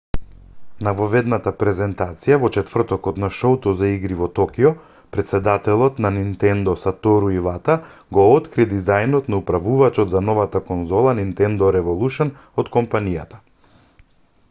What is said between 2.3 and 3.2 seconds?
во четвртокот